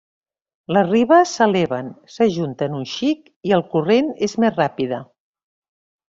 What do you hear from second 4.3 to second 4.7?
més